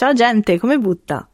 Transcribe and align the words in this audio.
Ciao 0.00 0.14
gente, 0.14 0.58
come 0.58 0.78
butta? 0.78 1.28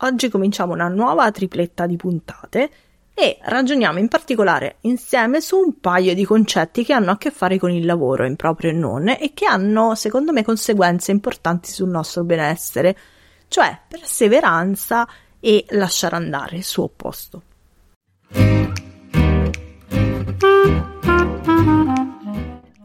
Oggi 0.00 0.28
cominciamo 0.28 0.74
una 0.74 0.88
nuova 0.88 1.30
tripletta 1.30 1.86
di 1.86 1.96
puntate 1.96 2.70
e 3.14 3.38
ragioniamo 3.40 3.98
in 3.98 4.08
particolare 4.08 4.76
insieme 4.82 5.40
su 5.40 5.56
un 5.56 5.80
paio 5.80 6.14
di 6.14 6.26
concetti 6.26 6.84
che 6.84 6.92
hanno 6.92 7.12
a 7.12 7.16
che 7.16 7.30
fare 7.30 7.58
con 7.58 7.70
il 7.70 7.86
lavoro 7.86 8.26
in 8.26 8.36
proprio 8.36 8.68
e 8.68 8.74
non 8.74 9.08
e 9.08 9.30
che 9.32 9.46
hanno, 9.46 9.94
secondo 9.94 10.30
me, 10.30 10.44
conseguenze 10.44 11.10
importanti 11.10 11.70
sul 11.70 11.88
nostro 11.88 12.22
benessere, 12.22 12.94
cioè 13.48 13.80
perseveranza 13.88 15.08
e 15.40 15.64
lasciare 15.70 16.14
andare 16.14 16.56
il 16.56 16.64
suo 16.64 16.82
opposto. 16.82 17.42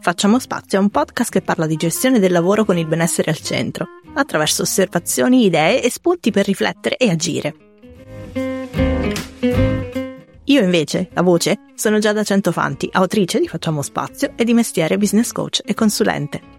Facciamo 0.08 0.40
spazio 0.40 0.80
è 0.80 0.82
un 0.82 0.90
podcast 0.90 1.30
che 1.30 1.42
parla 1.42 1.66
di 1.66 1.76
gestione 1.76 2.18
del 2.18 2.32
lavoro 2.32 2.64
con 2.64 2.78
il 2.78 2.88
benessere 2.88 3.30
al 3.30 3.42
centro, 3.42 3.88
attraverso 4.14 4.62
osservazioni, 4.62 5.44
idee 5.44 5.84
e 5.84 5.92
spunti 5.92 6.32
per 6.32 6.46
riflettere 6.46 6.96
e 6.96 7.10
agire. 7.10 7.56
Io 10.46 10.62
invece, 10.62 11.10
la 11.12 11.22
voce, 11.22 11.58
sono 11.76 12.00
Giada 12.00 12.24
Centofanti, 12.24 12.88
autrice 12.94 13.42
di 13.42 13.50
Facciamo 13.50 13.82
Spazio 13.82 14.32
e 14.38 14.46
di 14.46 14.54
mestiere 14.54 14.98
business 14.98 15.34
coach 15.34 15.60
e 15.66 15.74
consulente. 15.74 16.57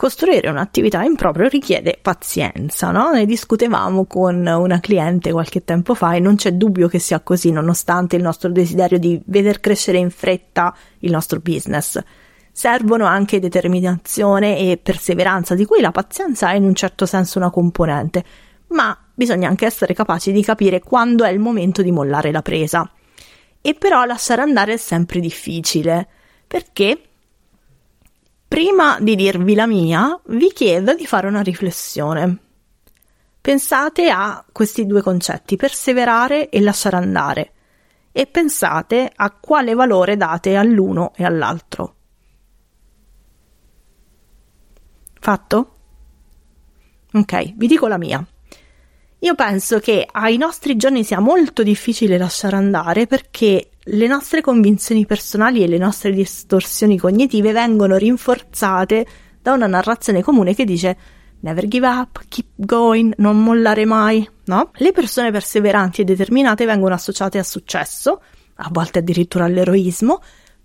Costruire 0.00 0.48
un'attività 0.48 1.02
in 1.02 1.14
proprio 1.14 1.46
richiede 1.46 1.98
pazienza, 2.00 2.90
no? 2.90 3.10
Ne 3.10 3.26
discutevamo 3.26 4.06
con 4.06 4.46
una 4.46 4.80
cliente 4.80 5.30
qualche 5.30 5.62
tempo 5.62 5.92
fa 5.92 6.14
e 6.14 6.20
non 6.20 6.36
c'è 6.36 6.52
dubbio 6.52 6.88
che 6.88 6.98
sia 6.98 7.20
così, 7.20 7.50
nonostante 7.50 8.16
il 8.16 8.22
nostro 8.22 8.50
desiderio 8.50 8.98
di 8.98 9.20
veder 9.26 9.60
crescere 9.60 9.98
in 9.98 10.08
fretta 10.08 10.74
il 11.00 11.10
nostro 11.10 11.40
business. 11.40 12.02
Servono 12.50 13.04
anche 13.04 13.40
determinazione 13.40 14.58
e 14.58 14.78
perseveranza, 14.82 15.54
di 15.54 15.66
cui 15.66 15.82
la 15.82 15.90
pazienza 15.90 16.50
è 16.50 16.54
in 16.54 16.64
un 16.64 16.74
certo 16.74 17.04
senso 17.04 17.36
una 17.36 17.50
componente, 17.50 18.24
ma 18.68 18.96
bisogna 19.12 19.50
anche 19.50 19.66
essere 19.66 19.92
capaci 19.92 20.32
di 20.32 20.42
capire 20.42 20.80
quando 20.80 21.24
è 21.24 21.28
il 21.28 21.40
momento 21.40 21.82
di 21.82 21.92
mollare 21.92 22.30
la 22.30 22.40
presa. 22.40 22.90
E 23.60 23.74
però 23.74 24.04
lasciare 24.04 24.40
andare 24.40 24.72
è 24.72 24.78
sempre 24.78 25.20
difficile, 25.20 26.08
perché 26.46 27.02
Prima 28.50 28.98
di 28.98 29.14
dirvi 29.14 29.54
la 29.54 29.68
mia, 29.68 30.20
vi 30.30 30.50
chiedo 30.52 30.96
di 30.96 31.06
fare 31.06 31.28
una 31.28 31.40
riflessione. 31.40 32.36
Pensate 33.40 34.10
a 34.10 34.44
questi 34.50 34.86
due 34.86 35.02
concetti, 35.02 35.54
perseverare 35.54 36.48
e 36.48 36.60
lasciare 36.60 36.96
andare, 36.96 37.52
e 38.10 38.26
pensate 38.26 39.08
a 39.14 39.30
quale 39.30 39.74
valore 39.74 40.16
date 40.16 40.56
all'uno 40.56 41.12
e 41.14 41.22
all'altro. 41.22 41.94
Fatto? 45.20 45.76
Ok, 47.12 47.54
vi 47.54 47.68
dico 47.68 47.86
la 47.86 47.98
mia. 47.98 48.26
Io 49.20 49.34
penso 49.36 49.78
che 49.78 50.04
ai 50.10 50.38
nostri 50.38 50.74
giorni 50.74 51.04
sia 51.04 51.20
molto 51.20 51.62
difficile 51.62 52.18
lasciare 52.18 52.56
andare 52.56 53.06
perché 53.06 53.69
le 53.92 54.06
nostre 54.06 54.40
convinzioni 54.40 55.04
personali 55.06 55.62
e 55.62 55.68
le 55.68 55.78
nostre 55.78 56.12
distorsioni 56.12 56.98
cognitive 56.98 57.52
vengono 57.52 57.96
rinforzate 57.96 59.06
da 59.42 59.52
una 59.52 59.66
narrazione 59.66 60.22
comune 60.22 60.54
che 60.54 60.64
dice 60.64 60.96
never 61.40 61.66
give 61.66 61.86
up, 61.86 62.20
keep 62.28 62.48
going, 62.54 63.14
non 63.16 63.42
mollare 63.42 63.84
mai, 63.86 64.28
no? 64.44 64.70
Le 64.74 64.92
persone 64.92 65.30
perseveranti 65.30 66.02
e 66.02 66.04
determinate 66.04 66.66
vengono 66.66 66.94
associate 66.94 67.38
al 67.38 67.46
successo, 67.46 68.20
a 68.56 68.68
volte 68.70 68.98
addirittura 68.98 69.46
all'eroismo, 69.46 70.20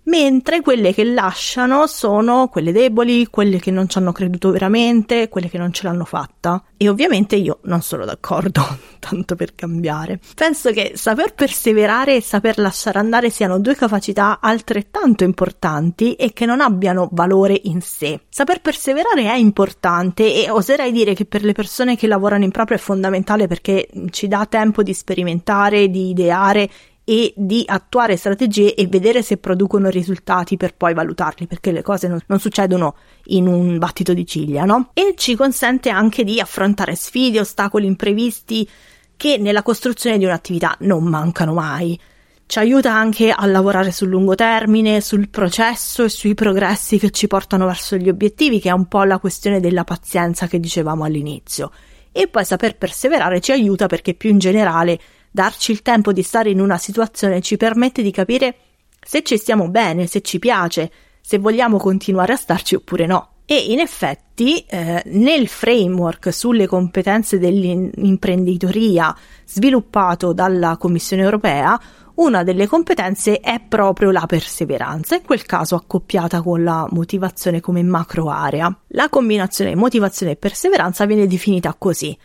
mentre 0.06 0.60
quelle 0.60 0.92
che 0.92 1.04
lasciano 1.04 1.86
sono 1.86 2.48
quelle 2.48 2.72
deboli, 2.72 3.26
quelle 3.26 3.58
che 3.58 3.70
non 3.70 3.88
ci 3.88 3.98
hanno 3.98 4.12
creduto 4.12 4.50
veramente, 4.50 5.28
quelle 5.28 5.48
che 5.48 5.58
non 5.58 5.72
ce 5.72 5.84
l'hanno 5.84 6.04
fatta. 6.04 6.62
E 6.76 6.88
ovviamente 6.88 7.36
io 7.36 7.60
non 7.62 7.80
sono 7.82 8.04
d'accordo, 8.04 8.62
tanto 8.98 9.34
per 9.34 9.54
cambiare. 9.54 10.20
Penso 10.34 10.70
che 10.72 10.92
saper 10.94 11.34
perseverare 11.34 12.16
e 12.16 12.20
saper 12.20 12.58
lasciare 12.58 12.98
andare 12.98 13.30
siano 13.30 13.58
due 13.58 13.74
capacità 13.74 14.38
altrettanto 14.40 15.24
importanti 15.24 16.14
e 16.14 16.32
che 16.32 16.46
non 16.46 16.60
abbiano 16.60 17.08
valore 17.12 17.58
in 17.64 17.80
sé. 17.80 18.20
Saper 18.28 18.60
perseverare 18.60 19.24
è 19.24 19.36
importante 19.36 20.34
e 20.34 20.50
oserei 20.50 20.92
dire 20.92 21.14
che 21.14 21.24
per 21.24 21.42
le 21.42 21.52
persone 21.52 21.96
che 21.96 22.06
lavorano 22.06 22.44
in 22.44 22.50
proprio 22.50 22.76
è 22.76 22.80
fondamentale 22.80 23.46
perché 23.46 23.88
ci 24.10 24.28
dà 24.28 24.46
tempo 24.46 24.82
di 24.82 24.94
sperimentare, 24.94 25.88
di 25.88 26.10
ideare 26.10 26.68
e 27.08 27.32
di 27.36 27.62
attuare 27.64 28.16
strategie 28.16 28.74
e 28.74 28.88
vedere 28.88 29.22
se 29.22 29.36
producono 29.36 29.88
risultati 29.90 30.56
per 30.56 30.74
poi 30.74 30.92
valutarli, 30.92 31.46
perché 31.46 31.70
le 31.70 31.80
cose 31.80 32.08
non, 32.08 32.18
non 32.26 32.40
succedono 32.40 32.96
in 33.26 33.46
un 33.46 33.78
battito 33.78 34.12
di 34.12 34.26
ciglia, 34.26 34.64
no? 34.64 34.90
E 34.92 35.14
ci 35.16 35.36
consente 35.36 35.88
anche 35.88 36.24
di 36.24 36.40
affrontare 36.40 36.96
sfide, 36.96 37.38
ostacoli 37.38 37.86
imprevisti 37.86 38.68
che 39.16 39.38
nella 39.38 39.62
costruzione 39.62 40.18
di 40.18 40.24
un'attività 40.24 40.74
non 40.80 41.04
mancano 41.04 41.54
mai. 41.54 41.96
Ci 42.44 42.58
aiuta 42.58 42.92
anche 42.92 43.30
a 43.30 43.46
lavorare 43.46 43.92
sul 43.92 44.08
lungo 44.08 44.34
termine, 44.34 45.00
sul 45.00 45.28
processo 45.28 46.02
e 46.02 46.08
sui 46.08 46.34
progressi 46.34 46.98
che 46.98 47.10
ci 47.10 47.28
portano 47.28 47.66
verso 47.66 47.94
gli 47.94 48.08
obiettivi, 48.08 48.58
che 48.58 48.70
è 48.70 48.72
un 48.72 48.86
po' 48.86 49.04
la 49.04 49.20
questione 49.20 49.60
della 49.60 49.84
pazienza 49.84 50.48
che 50.48 50.58
dicevamo 50.58 51.04
all'inizio. 51.04 51.70
E 52.10 52.26
poi 52.26 52.44
saper 52.44 52.76
perseverare 52.76 53.40
ci 53.40 53.52
aiuta 53.52 53.86
perché 53.86 54.14
più 54.14 54.30
in 54.30 54.38
generale 54.38 54.98
darci 55.36 55.70
il 55.70 55.82
tempo 55.82 56.14
di 56.14 56.22
stare 56.22 56.48
in 56.48 56.62
una 56.62 56.78
situazione 56.78 57.42
ci 57.42 57.58
permette 57.58 58.00
di 58.00 58.10
capire 58.10 58.56
se 59.04 59.22
ci 59.22 59.36
stiamo 59.36 59.68
bene, 59.68 60.06
se 60.06 60.22
ci 60.22 60.38
piace, 60.38 60.90
se 61.20 61.36
vogliamo 61.36 61.76
continuare 61.76 62.32
a 62.32 62.36
starci 62.36 62.74
oppure 62.74 63.04
no. 63.04 63.32
E 63.44 63.54
in 63.70 63.78
effetti 63.78 64.60
eh, 64.60 65.02
nel 65.04 65.46
framework 65.46 66.32
sulle 66.32 66.66
competenze 66.66 67.38
dell'imprenditoria 67.38 69.14
sviluppato 69.44 70.32
dalla 70.32 70.78
Commissione 70.78 71.22
europea, 71.22 71.78
una 72.14 72.42
delle 72.42 72.66
competenze 72.66 73.38
è 73.38 73.60
proprio 73.60 74.10
la 74.10 74.24
perseveranza, 74.24 75.16
in 75.16 75.22
quel 75.22 75.44
caso 75.44 75.74
accoppiata 75.76 76.40
con 76.40 76.64
la 76.64 76.88
motivazione 76.90 77.60
come 77.60 77.82
macro 77.82 78.30
area. 78.30 78.74
La 78.88 79.10
combinazione 79.10 79.76
motivazione 79.76 80.32
e 80.32 80.36
perseveranza 80.36 81.04
viene 81.04 81.26
definita 81.26 81.74
così 81.78 82.16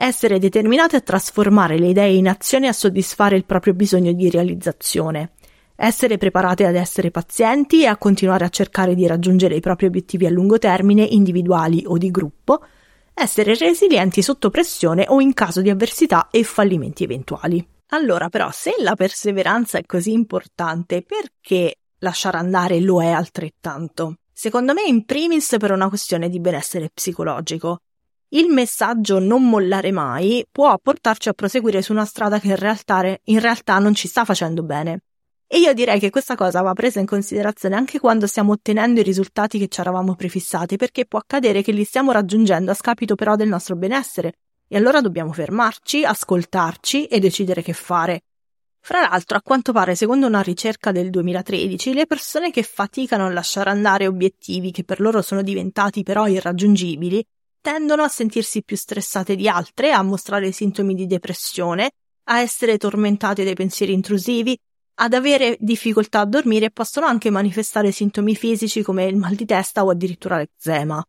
essere 0.00 0.38
determinati 0.38 0.94
a 0.94 1.00
trasformare 1.00 1.76
le 1.76 1.88
idee 1.88 2.12
in 2.12 2.28
azione 2.28 2.66
e 2.66 2.68
a 2.68 2.72
soddisfare 2.72 3.34
il 3.34 3.44
proprio 3.44 3.74
bisogno 3.74 4.12
di 4.12 4.30
realizzazione, 4.30 5.32
essere 5.74 6.18
preparati 6.18 6.62
ad 6.62 6.76
essere 6.76 7.10
pazienti 7.10 7.82
e 7.82 7.86
a 7.86 7.96
continuare 7.96 8.44
a 8.44 8.48
cercare 8.48 8.94
di 8.94 9.08
raggiungere 9.08 9.56
i 9.56 9.60
propri 9.60 9.86
obiettivi 9.86 10.24
a 10.24 10.30
lungo 10.30 10.56
termine, 10.56 11.02
individuali 11.02 11.82
o 11.84 11.98
di 11.98 12.12
gruppo, 12.12 12.64
essere 13.12 13.56
resilienti 13.56 14.22
sotto 14.22 14.50
pressione 14.50 15.04
o 15.08 15.20
in 15.20 15.34
caso 15.34 15.62
di 15.62 15.70
avversità 15.70 16.28
e 16.30 16.44
fallimenti 16.44 17.02
eventuali. 17.02 17.66
Allora, 17.88 18.28
però, 18.28 18.50
se 18.52 18.76
la 18.78 18.94
perseveranza 18.94 19.78
è 19.78 19.82
così 19.84 20.12
importante, 20.12 21.02
perché 21.02 21.74
lasciare 21.98 22.36
andare 22.36 22.78
lo 22.78 23.02
è 23.02 23.10
altrettanto? 23.10 24.18
Secondo 24.32 24.74
me, 24.74 24.82
in 24.82 25.04
primis 25.04 25.56
per 25.58 25.72
una 25.72 25.88
questione 25.88 26.28
di 26.28 26.38
benessere 26.38 26.88
psicologico. 26.94 27.78
Il 28.32 28.50
messaggio 28.50 29.18
non 29.18 29.48
mollare 29.48 29.90
mai 29.90 30.44
può 30.52 30.76
portarci 30.76 31.30
a 31.30 31.32
proseguire 31.32 31.80
su 31.80 31.92
una 31.92 32.04
strada 32.04 32.38
che 32.38 32.48
in 32.48 32.56
realtà, 32.56 33.18
in 33.24 33.40
realtà 33.40 33.78
non 33.78 33.94
ci 33.94 34.06
sta 34.06 34.26
facendo 34.26 34.62
bene. 34.62 35.00
E 35.46 35.58
io 35.58 35.72
direi 35.72 35.98
che 35.98 36.10
questa 36.10 36.34
cosa 36.34 36.60
va 36.60 36.74
presa 36.74 37.00
in 37.00 37.06
considerazione 37.06 37.74
anche 37.74 37.98
quando 37.98 38.26
stiamo 38.26 38.52
ottenendo 38.52 39.00
i 39.00 39.02
risultati 39.02 39.58
che 39.58 39.68
ci 39.68 39.80
eravamo 39.80 40.14
prefissati, 40.14 40.76
perché 40.76 41.06
può 41.06 41.18
accadere 41.18 41.62
che 41.62 41.72
li 41.72 41.84
stiamo 41.84 42.12
raggiungendo 42.12 42.70
a 42.70 42.74
scapito 42.74 43.14
però 43.14 43.34
del 43.34 43.48
nostro 43.48 43.76
benessere. 43.76 44.34
E 44.68 44.76
allora 44.76 45.00
dobbiamo 45.00 45.32
fermarci, 45.32 46.04
ascoltarci 46.04 47.06
e 47.06 47.20
decidere 47.20 47.62
che 47.62 47.72
fare. 47.72 48.24
Fra 48.78 49.08
l'altro, 49.08 49.38
a 49.38 49.42
quanto 49.42 49.72
pare, 49.72 49.94
secondo 49.94 50.26
una 50.26 50.42
ricerca 50.42 50.92
del 50.92 51.08
2013, 51.08 51.94
le 51.94 52.04
persone 52.04 52.50
che 52.50 52.62
faticano 52.62 53.24
a 53.24 53.32
lasciare 53.32 53.70
andare 53.70 54.06
obiettivi 54.06 54.70
che 54.70 54.84
per 54.84 55.00
loro 55.00 55.22
sono 55.22 55.40
diventati 55.40 56.02
però 56.02 56.26
irraggiungibili 56.26 57.24
tendono 57.60 58.02
a 58.02 58.08
sentirsi 58.08 58.62
più 58.62 58.76
stressate 58.76 59.36
di 59.36 59.48
altre, 59.48 59.92
a 59.92 60.02
mostrare 60.02 60.52
sintomi 60.52 60.94
di 60.94 61.06
depressione, 61.06 61.90
a 62.24 62.40
essere 62.40 62.78
tormentate 62.78 63.44
dai 63.44 63.54
pensieri 63.54 63.92
intrusivi, 63.92 64.58
ad 65.00 65.14
avere 65.14 65.56
difficoltà 65.60 66.20
a 66.20 66.26
dormire 66.26 66.66
e 66.66 66.70
possono 66.70 67.06
anche 67.06 67.30
manifestare 67.30 67.92
sintomi 67.92 68.34
fisici 68.34 68.82
come 68.82 69.04
il 69.04 69.16
mal 69.16 69.34
di 69.34 69.44
testa 69.44 69.84
o 69.84 69.90
addirittura 69.90 70.38
l'eczema. 70.38 71.04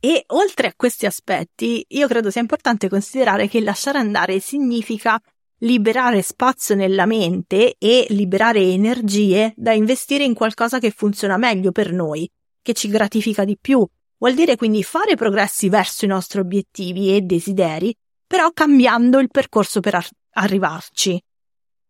E 0.00 0.24
oltre 0.28 0.68
a 0.68 0.74
questi 0.76 1.06
aspetti, 1.06 1.84
io 1.88 2.06
credo 2.06 2.30
sia 2.30 2.40
importante 2.40 2.88
considerare 2.88 3.48
che 3.48 3.60
lasciare 3.60 3.98
andare 3.98 4.40
significa 4.40 5.20
liberare 5.60 6.20
spazio 6.20 6.74
nella 6.74 7.06
mente 7.06 7.76
e 7.78 8.06
liberare 8.10 8.60
energie 8.60 9.54
da 9.56 9.72
investire 9.72 10.24
in 10.24 10.34
qualcosa 10.34 10.78
che 10.78 10.90
funziona 10.90 11.36
meglio 11.38 11.72
per 11.72 11.92
noi, 11.92 12.28
che 12.60 12.74
ci 12.74 12.88
gratifica 12.88 13.44
di 13.44 13.56
più, 13.58 13.86
Vuol 14.18 14.34
dire 14.34 14.56
quindi 14.56 14.82
fare 14.82 15.14
progressi 15.14 15.68
verso 15.68 16.04
i 16.04 16.08
nostri 16.08 16.40
obiettivi 16.40 17.14
e 17.14 17.20
desideri, 17.20 17.94
però 18.26 18.50
cambiando 18.52 19.18
il 19.18 19.30
percorso 19.30 19.80
per 19.80 19.94
ar- 19.96 20.10
arrivarci. 20.32 21.20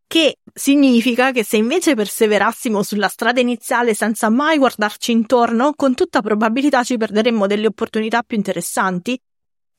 che 0.09 0.37
significa 0.53 1.31
che 1.31 1.43
se 1.43 1.57
invece 1.57 1.93
perseverassimo 1.93 2.81
sulla 2.81 3.09
strada 3.09 3.41
iniziale 3.41 3.93
senza 3.93 4.29
mai 4.29 4.57
guardarci 4.57 5.11
intorno, 5.11 5.73
con 5.75 5.95
tutta 5.95 6.21
probabilità 6.21 6.81
ci 6.83 6.95
perderemmo 6.95 7.45
delle 7.45 7.67
opportunità 7.67 8.23
più 8.23 8.37
interessanti 8.37 9.19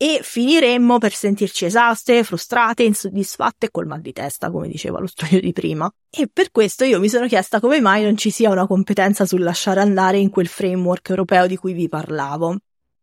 e 0.01 0.21
finiremmo 0.23 0.99
per 0.99 1.13
sentirci 1.13 1.65
esauste, 1.65 2.23
frustrate, 2.23 2.85
insoddisfatte 2.85 3.67
e 3.67 3.71
col 3.73 3.87
mal 3.87 4.01
di 4.01 4.13
testa, 4.13 4.49
come 4.49 4.69
diceva 4.69 5.01
lo 5.01 5.09
studio 5.09 5.41
di 5.41 5.53
prima. 5.53 5.93
E 6.09 6.29
per 6.33 6.53
questo 6.53 6.85
io 6.85 7.01
mi 7.01 7.09
sono 7.09 7.27
chiesta 7.27 7.59
come 7.59 7.81
mai 7.81 8.05
non 8.05 8.17
ci 8.17 8.31
sia 8.31 8.49
una 8.51 8.69
competenza 8.69 9.27
sul 9.27 9.43
lasciare 9.43 9.81
andare 9.81 10.19
in 10.19 10.31
quel 10.31 10.47
framework 10.47 11.09
europeo 11.09 11.49
di 11.49 11.57
cui 11.57 11.73
vi 11.73 11.89
parlavo. 11.89 12.57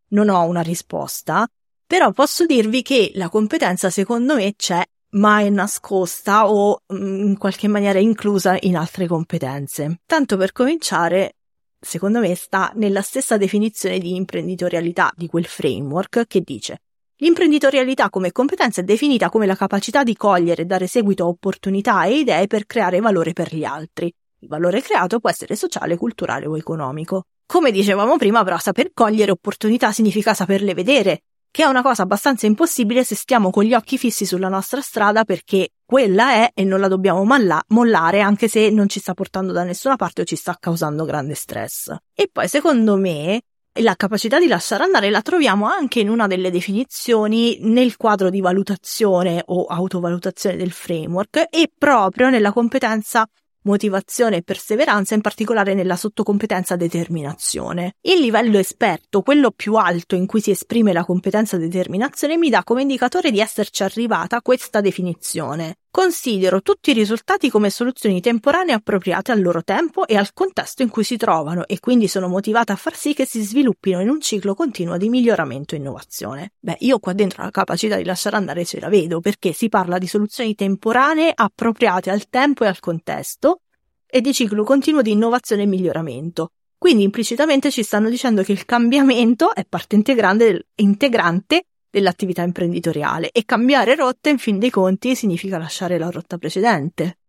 Non 0.07 0.30
ho 0.30 0.45
una 0.45 0.62
risposta, 0.62 1.45
però 1.86 2.12
posso 2.13 2.45
dirvi 2.45 2.81
che 2.81 3.12
la 3.15 3.27
competenza 3.27 3.89
secondo 3.89 4.36
me 4.36 4.53
c'è 4.56 4.81
ma 5.15 5.42
è 5.42 5.50
nascosta 5.50 6.50
o 6.50 6.81
mm, 6.94 7.27
in 7.27 7.38
qualche 7.38 7.68
maniera 7.68 8.00
inclusa 8.00 8.57
in 8.62 8.77
altre 8.77 9.06
competenze. 9.06 10.00
Tanto 10.06 10.38
per 10.38 10.53
cominciare, 10.53 11.36
secondo 11.77 12.19
me 12.19 12.36
sta 12.36 12.71
nella 12.75 13.01
stessa 13.01 13.36
definizione 13.36 13.97
di 13.97 14.15
imprenditorialità 14.15 15.12
di 15.13 15.27
quel 15.27 15.45
framework 15.45 16.25
che 16.25 16.39
dice 16.39 16.80
L'imprenditorialità 17.19 18.09
come 18.09 18.33
competenza 18.33 18.81
è 18.81 18.83
definita 18.83 19.29
come 19.29 19.45
la 19.45 19.56
capacità 19.56 20.03
di 20.03 20.17
cogliere 20.17 20.63
e 20.63 20.65
dare 20.65 20.85
seguito 20.85 21.23
a 21.23 21.27
opportunità 21.27 22.03
e 22.03 22.17
idee 22.17 22.47
per 22.47 22.65
creare 22.65 23.00
valore 23.00 23.31
per 23.31 23.56
gli 23.56 23.63
altri. 23.63 24.13
Il 24.39 24.50
valore 24.50 24.81
creato 24.81 25.19
può 25.19 25.29
essere 25.29 25.56
sociale, 25.56 25.95
culturale 25.95 26.45
o 26.45 26.57
economico. 26.57 27.27
Come 27.45 27.71
dicevamo 27.71 28.17
prima, 28.17 28.44
però, 28.44 28.57
saper 28.57 28.91
cogliere 28.94 29.31
opportunità 29.31 29.94
significa 29.94 30.33
saperle 30.33 30.73
vedere, 30.73 31.21
che 31.51 31.63
è 31.63 31.67
una 31.67 31.81
cosa 31.81 32.01
abbastanza 32.01 32.47
impossibile 32.47 33.06
se 33.06 33.15
stiamo 33.15 33.50
con 33.50 33.63
gli 33.63 33.73
occhi 33.73 33.97
fissi 33.97 34.25
sulla 34.25 34.50
nostra 34.50 34.81
strada 34.81 35.23
perché 35.23 35.69
quella 35.85 36.31
è 36.31 36.51
e 36.53 36.65
non 36.65 36.81
la 36.81 36.89
dobbiamo 36.89 37.23
malla- 37.23 37.63
mollare 37.69 38.19
anche 38.19 38.50
se 38.50 38.69
non 38.71 38.89
ci 38.89 39.00
sta 39.00 39.13
portando 39.13 39.53
da 39.53 39.63
nessuna 39.63 39.95
parte 39.95 40.23
o 40.23 40.25
ci 40.25 40.35
sta 40.35 40.57
causando 40.59 41.06
grande 41.06 41.33
stress. 41.33 41.95
E 42.13 42.29
poi 42.29 42.50
secondo 42.50 42.97
me 42.97 43.41
la 43.81 43.95
capacità 43.95 44.39
di 44.39 44.48
lasciare 44.48 44.83
andare 44.83 45.10
la 45.10 45.22
troviamo 45.22 45.66
anche 45.66 46.00
in 46.00 46.10
una 46.10 46.27
delle 46.27 46.50
definizioni 46.50 47.57
nel 47.62 47.98
quadro 47.98 48.30
di 48.30 48.39
valutazione 48.39 49.44
o 49.48 49.66
autovalutazione 49.66 50.56
del 50.56 50.72
framework 50.72 51.48
e 51.50 51.69
proprio 51.77 52.30
nella 52.30 52.54
competenza 52.54 53.27
motivazione 53.66 54.38
e 54.38 54.44
perseveranza, 54.44 55.16
in 55.16 55.22
particolare 55.22 55.74
nella 55.74 55.95
sottocompetenza 55.95 56.75
determinazione. 56.75 57.95
Il 58.01 58.19
livello 58.19 58.57
esperto, 58.57 59.22
quello 59.22 59.51
più 59.51 59.75
alto 59.75 60.16
in 60.16 60.25
cui 60.25 60.39
si 60.39 60.51
esprime 60.51 60.94
la 60.94 61.04
competenza 61.04 61.57
determinazione, 61.57 62.38
mi 62.38 62.50
dà 62.50 62.63
come 62.63 62.83
indicatore 62.83 63.31
di 63.31 63.39
esserci 63.39 63.83
arrivata 63.83 64.42
questa 64.42 64.81
definizione. 64.81 65.78
Considero 65.95 66.62
tutti 66.62 66.89
i 66.89 66.94
risultati 66.94 67.50
come 67.50 67.69
soluzioni 67.69 68.19
temporanee 68.19 68.75
appropriate 68.75 69.31
al 69.31 69.42
loro 69.42 69.63
tempo 69.63 70.06
e 70.06 70.18
al 70.18 70.33
contesto 70.33 70.81
in 70.81 70.89
cui 70.89 71.06
si 71.06 71.15
trovano 71.15 71.65
e 71.68 71.80
quindi 71.80 72.09
sono 72.09 72.27
motivata 72.27 72.74
a 72.74 72.75
far 72.75 72.97
sì 72.97 73.13
che 73.13 73.25
si 73.25 73.42
sviluppino 73.42 74.01
in 74.01 74.09
un 74.09 74.19
ciclo 74.19 74.56
continuo 74.56 74.97
di 74.97 75.07
miglioramento 75.07 75.74
e 75.74 75.77
innovazione. 75.77 76.51
Beh, 76.59 76.75
io 76.80 77.00
qua 77.00 77.13
dentro 77.13 77.44
la 77.44 77.50
capacità 77.50 77.95
di 77.95 78.03
lasciare 78.03 78.36
andare 78.36 78.65
ce 78.65 78.81
la 78.81 78.89
vedo 78.89 79.21
perché 79.21 79.53
si 79.53 79.69
parla 79.69 79.97
di 79.97 80.06
soluzioni 80.06 80.53
temporanee 80.53 81.31
appropriate 81.33 82.09
al 82.09 82.27
tempo 82.27 82.65
e 82.65 82.68
al 82.68 82.81
contesto 82.81 83.62
e 84.06 84.19
di 84.19 84.33
ciclo 84.33 84.65
continuo 84.65 85.01
di 85.01 85.12
innovazione 85.12 85.62
e 85.62 85.65
miglioramento. 85.65 86.51
Quindi 86.77 87.03
implicitamente 87.03 87.71
ci 87.71 87.83
stanno 87.83 88.09
dicendo 88.09 88.44
che 88.44 88.51
il 88.51 88.65
cambiamento 88.65 89.56
è 89.56 89.63
parte 89.63 89.95
integrante, 89.95 90.68
integrante 90.75 91.68
dell'attività 91.95 92.42
imprenditoriale 92.42 93.31
e 93.31 93.45
cambiare 93.45 93.95
rotta 93.95 94.30
in 94.30 94.38
fin 94.38 94.59
dei 94.59 94.69
conti 94.69 95.15
significa 95.15 95.57
lasciare 95.57 95.97
la 95.97 96.09
rotta 96.09 96.38
precedente. 96.38 97.19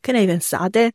Che 0.00 0.12
ne 0.12 0.24
pensate? 0.24 0.92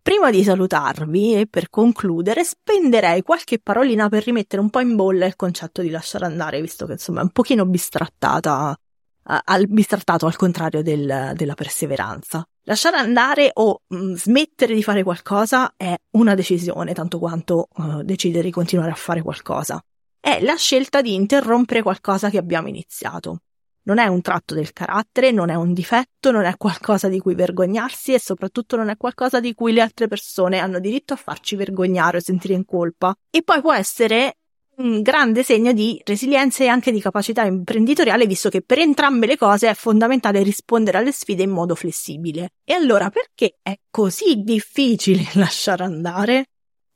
Prima 0.00 0.30
di 0.30 0.42
salutarvi 0.42 1.34
e 1.34 1.46
per 1.46 1.68
concludere 1.68 2.42
spenderei 2.42 3.20
qualche 3.20 3.58
parolina 3.58 4.08
per 4.08 4.24
rimettere 4.24 4.62
un 4.62 4.70
po' 4.70 4.80
in 4.80 4.96
bolla 4.96 5.26
il 5.26 5.36
concetto 5.36 5.82
di 5.82 5.90
lasciare 5.90 6.24
andare, 6.24 6.62
visto 6.62 6.86
che 6.86 6.92
insomma 6.92 7.20
è 7.20 7.24
un 7.24 7.30
pochino 7.30 7.66
bistrattata, 7.66 8.70
uh, 8.70 9.36
al, 9.44 9.66
bistrattato 9.68 10.24
al 10.24 10.36
contrario 10.36 10.82
del, 10.82 11.32
della 11.34 11.54
perseveranza. 11.54 12.48
Lasciare 12.62 12.96
andare 12.96 13.50
o 13.52 13.82
mh, 13.88 13.96
mm, 13.96 14.14
smettere 14.14 14.74
di 14.74 14.82
fare 14.82 15.02
qualcosa 15.02 15.74
è 15.76 15.94
una 16.12 16.34
decisione, 16.34 16.94
tanto 16.94 17.18
quanto 17.18 17.68
uh, 17.74 18.02
decidere 18.02 18.44
di 18.44 18.52
continuare 18.52 18.92
a 18.92 18.94
fare 18.94 19.20
qualcosa 19.20 19.84
è 20.26 20.40
la 20.42 20.56
scelta 20.56 21.02
di 21.02 21.14
interrompere 21.14 21.82
qualcosa 21.82 22.30
che 22.30 22.38
abbiamo 22.38 22.66
iniziato. 22.66 23.42
Non 23.82 23.98
è 23.98 24.08
un 24.08 24.22
tratto 24.22 24.54
del 24.54 24.72
carattere, 24.72 25.30
non 25.30 25.50
è 25.50 25.54
un 25.54 25.72
difetto, 25.72 26.32
non 26.32 26.42
è 26.42 26.56
qualcosa 26.56 27.08
di 27.08 27.20
cui 27.20 27.36
vergognarsi 27.36 28.12
e 28.12 28.18
soprattutto 28.18 28.74
non 28.74 28.88
è 28.88 28.96
qualcosa 28.96 29.38
di 29.38 29.54
cui 29.54 29.72
le 29.72 29.82
altre 29.82 30.08
persone 30.08 30.58
hanno 30.58 30.80
diritto 30.80 31.12
a 31.12 31.16
farci 31.16 31.54
vergognare 31.54 32.16
o 32.16 32.20
sentire 32.20 32.54
in 32.54 32.64
colpa. 32.64 33.14
E 33.30 33.44
poi 33.44 33.60
può 33.60 33.72
essere 33.72 34.38
un 34.78 35.00
grande 35.00 35.44
segno 35.44 35.72
di 35.72 36.02
resilienza 36.04 36.64
e 36.64 36.66
anche 36.66 36.90
di 36.90 37.00
capacità 37.00 37.44
imprenditoriale, 37.44 38.26
visto 38.26 38.48
che 38.48 38.62
per 38.62 38.80
entrambe 38.80 39.26
le 39.26 39.36
cose 39.36 39.70
è 39.70 39.74
fondamentale 39.74 40.42
rispondere 40.42 40.98
alle 40.98 41.12
sfide 41.12 41.44
in 41.44 41.50
modo 41.50 41.76
flessibile. 41.76 42.54
E 42.64 42.72
allora 42.72 43.10
perché 43.10 43.58
è 43.62 43.78
così 43.88 44.42
difficile 44.42 45.22
lasciare 45.38 45.84
andare? 45.84 46.46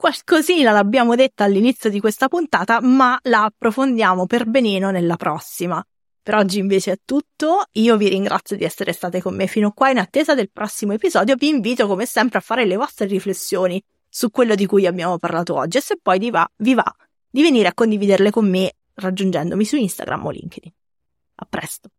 Qualcosina 0.00 0.73
l'abbiamo 0.73 1.14
detta 1.14 1.44
all'inizio 1.44 1.91
di 1.91 2.00
questa 2.00 2.29
puntata, 2.29 2.81
ma 2.81 3.19
la 3.25 3.44
approfondiamo 3.44 4.25
per 4.25 4.47
benino 4.47 4.91
nella 4.91 5.17
prossima. 5.17 5.85
Per 6.23 6.35
oggi 6.35 6.58
invece 6.58 6.93
è 6.93 6.99
tutto, 7.05 7.64
io 7.73 7.99
vi 7.99 8.08
ringrazio 8.08 8.56
di 8.56 8.64
essere 8.64 8.94
state 8.94 9.20
con 9.20 9.37
me 9.37 9.47
fino 9.47 9.73
qua 9.73 9.91
in 9.91 9.99
attesa 9.99 10.35
del 10.35 10.49
prossimo 10.50 10.94
episodio, 10.94 11.35
vi 11.35 11.49
invito 11.49 11.87
come 11.87 12.06
sempre 12.06 12.38
a 12.38 12.41
fare 12.41 12.64
le 12.64 12.76
vostre 12.76 13.05
riflessioni 13.05 13.79
su 14.08 14.31
quello 14.31 14.55
di 14.55 14.64
cui 14.64 14.87
abbiamo 14.87 15.19
parlato 15.19 15.55
oggi 15.55 15.76
e 15.76 15.82
se 15.82 15.99
poi 16.00 16.19
vi 16.19 16.31
va, 16.31 16.50
vi 16.56 16.73
va 16.73 16.96
di 17.29 17.43
venire 17.43 17.69
a 17.69 17.75
condividerle 17.75 18.31
con 18.31 18.49
me 18.49 18.73
raggiungendomi 18.94 19.67
su 19.67 19.76
Instagram 19.76 20.25
o 20.25 20.31
LinkedIn. 20.31 20.73
A 21.35 21.46
presto! 21.46 21.91